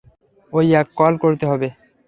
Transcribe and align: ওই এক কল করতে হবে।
ওই 0.53 0.67
এক 0.73 0.87
কল 0.95 1.13
করতে 1.23 1.45
হবে। 1.45 1.67